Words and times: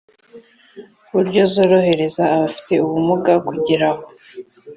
buryo 1.13 1.41
zorohereza 1.53 2.23
abafite 2.35 2.73
ubumuga 2.85 3.33
kugera 3.47 3.85
aho 3.93 4.03